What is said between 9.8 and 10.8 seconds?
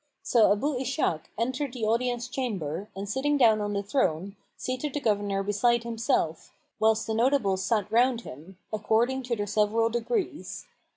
degrees.